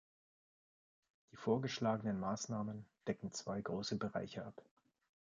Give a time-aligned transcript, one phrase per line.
[1.31, 4.59] Die vorgeschlagenen Maßnahmen decken zwei große Bereiche ab.